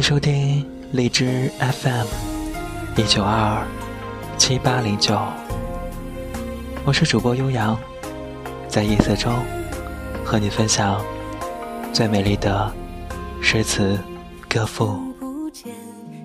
[0.00, 2.06] 收听荔枝 FM
[2.96, 3.66] 一九二二
[4.38, 5.16] 七八零九，
[6.84, 7.78] 我是主播悠扬，
[8.66, 9.32] 在夜色中
[10.24, 11.00] 和你分享
[11.92, 12.72] 最美丽的
[13.42, 13.98] 诗词
[14.48, 14.98] 歌赋。
[15.20, 15.72] 不见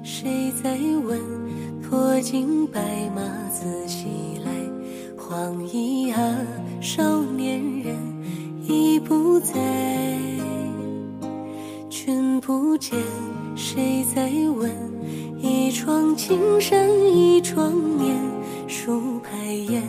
[0.03, 0.71] 谁在
[1.03, 1.19] 问，
[1.83, 2.79] 脱尽白
[3.15, 4.51] 马自西来。
[5.17, 6.37] 黄衣啊，
[6.81, 7.95] 少年人
[8.63, 9.53] 已不在。
[11.89, 12.97] 君不见
[13.55, 14.69] 谁在问，
[15.39, 18.13] 一窗青山一窗眠，
[18.67, 19.81] 数排烟，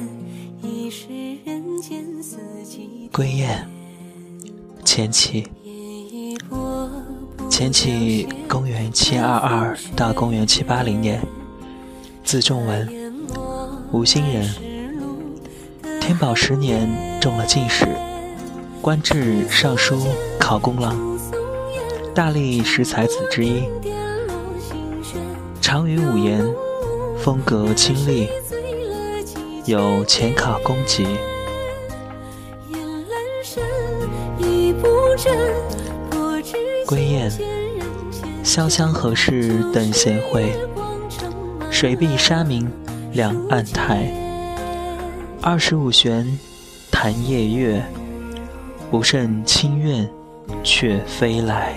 [0.62, 1.08] 已是
[1.44, 3.10] 人间四季。
[3.12, 3.66] 归雁，
[4.84, 5.48] 钱起。
[5.64, 6.88] 夜已薄，
[7.36, 11.20] 不钱起，公元七二二到公元七八零年，
[12.22, 12.88] 字仲文，
[13.90, 14.48] 吴兴人。
[16.00, 16.88] 天宝十年
[17.20, 17.84] 中了进士，
[18.80, 19.98] 官至尚书
[20.38, 20.96] 考功郎，
[22.16, 23.62] 大历十才子之一。
[25.60, 26.42] 长于五言，
[27.18, 28.26] 风格清丽，
[29.66, 31.02] 有前考公级。
[31.02, 33.62] 夜阑珊，
[34.38, 35.36] 已不真，
[36.08, 37.30] 不知归雁
[38.42, 40.56] 潇湘何事等闲会，
[41.70, 42.66] 水碧沙明
[43.12, 44.10] 两岸台。
[45.42, 46.26] 二十五弦
[46.90, 47.84] 弹夜月，
[48.90, 50.08] 不胜清怨
[50.62, 51.74] 却飞来。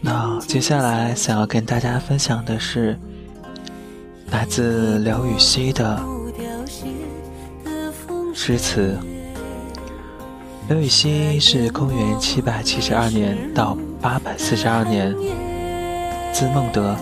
[0.00, 2.98] 那接下来想要跟大家分享的是
[4.30, 6.00] 来自刘禹锡的
[8.34, 8.98] 诗词。
[10.68, 15.14] 刘禹锡是公元七百七十二年到八百四十二年，
[16.32, 16.96] 字孟德，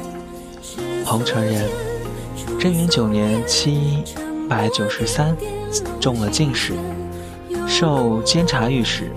[1.04, 1.68] 彭城人。
[2.58, 4.02] 贞元九年七
[4.48, 5.34] 百九十三
[5.98, 6.74] 中了进士，
[7.66, 9.10] 授监察御史，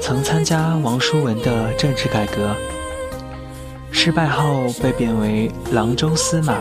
[0.00, 2.54] 曾参加王叔文的政治改革。
[3.90, 6.58] 失败后被贬为郎州司马，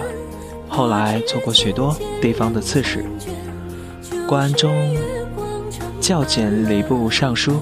[0.68, 3.06] 后来做过许多地方的刺史，
[4.28, 4.96] 官中
[6.02, 7.60] 校检礼部尚书。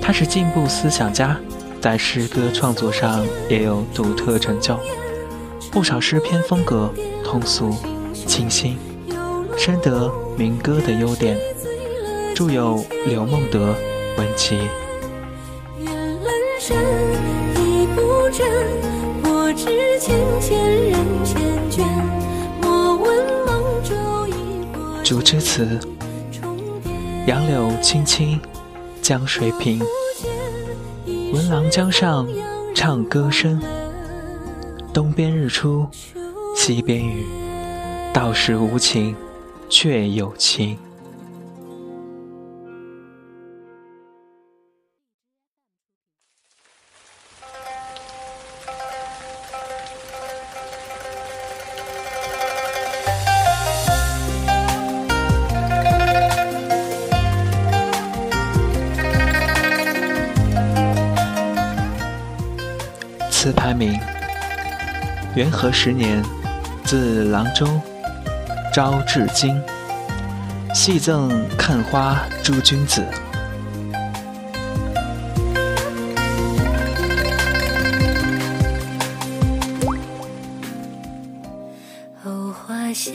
[0.00, 1.38] 他是进步思想家，
[1.80, 4.78] 在诗歌创作上也有独特成就。
[5.70, 6.92] 不少诗篇风格
[7.24, 7.74] 通俗、
[8.26, 8.76] 清新，
[9.56, 11.38] 深得民歌的优点，
[12.34, 13.74] 著有《刘孟德
[14.16, 14.56] 文集》。
[15.80, 16.26] 夜阑
[16.60, 16.76] 珊，
[17.56, 18.46] 已不真，
[19.24, 19.64] 我知
[20.00, 20.50] 千千
[20.90, 21.36] 人缱
[21.70, 21.84] 绻。
[22.60, 23.04] 莫问
[23.46, 23.50] 梦
[23.82, 24.32] 中已
[24.72, 25.78] 过主之词：
[27.26, 28.40] 杨柳青青，
[29.00, 29.80] 江水平。
[31.32, 32.28] 闻郎江上
[32.74, 33.60] 唱歌声，
[34.92, 35.86] 东边日出，
[36.54, 37.24] 西边雨。
[38.12, 39.16] 道是无晴，
[39.70, 40.76] 却有晴。
[63.42, 63.98] 词牌名：
[65.34, 66.22] 元和十年，
[66.84, 67.66] 自郎州，
[68.72, 69.60] 招至京，
[70.72, 73.04] 戏赠看花诸君子。
[82.24, 83.12] 藕花香，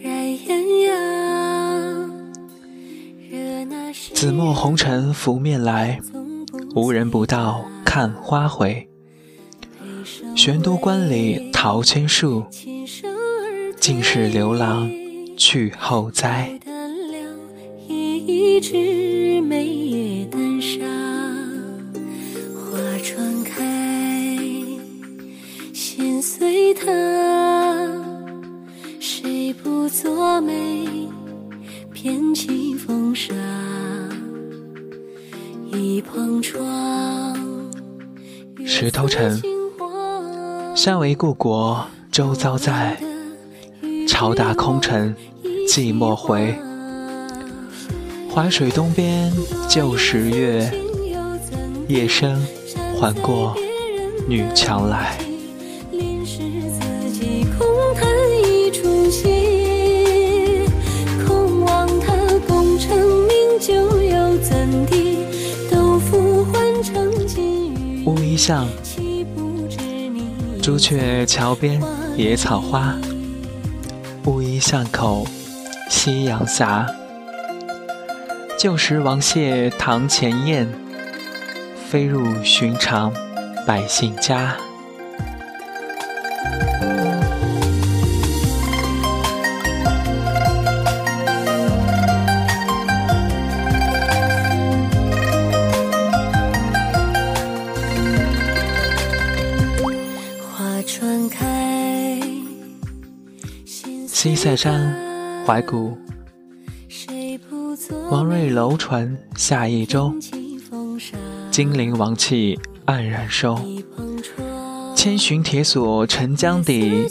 [0.00, 0.48] 染艳
[0.86, 2.10] 阳。
[3.28, 6.00] 惹那谁紫陌红尘拂面来，
[6.74, 8.88] 无人不道看花回。
[9.60, 14.90] 配上玄都关里桃千树，琴声儿尽是刘郎
[15.36, 16.58] 去后栽。
[16.64, 17.22] 淡亮，
[17.88, 20.78] 一枝梅叶淡纱，
[22.54, 24.48] 花船开，
[25.72, 26.86] 心随他。
[29.00, 30.86] 谁不作美，
[31.92, 33.34] 翩起风沙？
[35.70, 37.36] 一旁窗，
[38.64, 39.40] 石头城
[40.74, 42.96] 山为故国，周遭在。
[44.06, 45.14] 朝打空城，
[45.68, 46.58] 寂寞回。
[48.34, 49.30] 淮水东边
[49.68, 50.72] 旧时月，
[51.86, 52.40] 夜深
[52.98, 53.54] 还过
[54.26, 55.18] 女墙来。
[68.38, 68.68] 像，
[70.62, 71.82] 朱雀桥边
[72.16, 72.94] 野草花。
[74.26, 75.26] 乌衣巷口，
[75.90, 76.64] 夕阳斜。
[78.56, 80.68] 旧时王谢堂前燕，
[81.90, 83.12] 飞入寻常
[83.66, 84.56] 百姓家。
[104.20, 104.92] 西塞山，
[105.46, 105.96] 怀古。
[108.10, 110.12] 王瑞楼船下益州，
[111.52, 113.56] 金陵王气黯然收。
[114.96, 117.06] 千寻铁锁沉江底，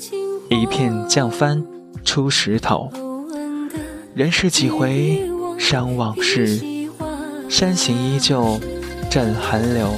[0.49, 1.65] 一片降帆
[2.03, 2.91] 出石头。
[4.13, 5.23] 人世几回
[5.57, 6.61] 伤往事，
[7.47, 8.59] 山形依旧
[9.09, 9.93] 枕寒流。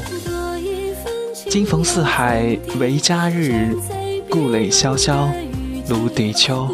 [1.49, 3.75] 今逢四海为家日，
[4.29, 5.27] 故垒萧萧
[5.89, 6.69] 芦笛秋。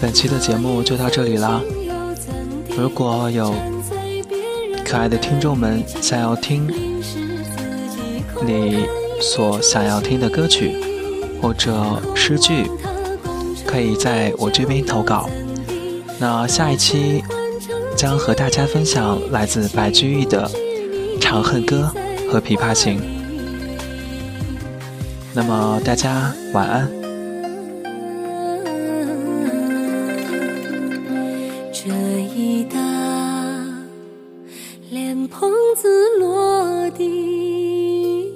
[0.00, 1.62] 本期的节目就到这里了。
[2.76, 3.54] 如果有
[4.84, 6.70] 可爱的听众们想要听
[8.44, 8.86] 你
[9.20, 10.76] 所想要听的歌曲
[11.40, 11.74] 或者
[12.14, 12.70] 诗句，
[13.66, 15.28] 可以在我这边投稿。
[16.18, 17.22] 那下一期
[17.96, 20.48] 将和大家分享来自白居易的
[21.18, 21.90] 《长恨歌》
[22.30, 23.00] 和《琵琶行》。
[25.32, 26.95] 那么大家晚安。
[36.18, 38.32] 落地。